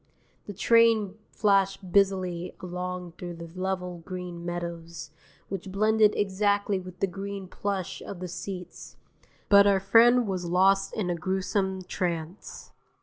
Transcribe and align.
The 0.47 0.53
train 0.53 1.13
flashed 1.29 1.91
busily 1.91 2.55
along 2.59 3.11
through 3.19 3.35
the 3.35 3.45
level 3.53 3.99
green 3.99 4.43
meadows, 4.43 5.11
which 5.47 5.71
blended 5.71 6.15
exactly 6.15 6.79
with 6.79 7.01
the 7.01 7.05
green 7.05 7.47
plush 7.47 8.01
of 8.01 8.19
the 8.19 8.27
seats, 8.27 8.97
but 9.47 9.67
our 9.67 9.79
friend 9.79 10.25
was 10.25 10.45
lost 10.49 10.95
in 10.95 11.11
a 11.11 11.15
gruesome 11.15 11.83
trance. 11.83 12.71